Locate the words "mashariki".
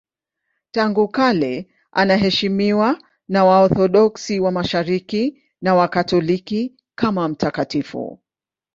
4.51-5.43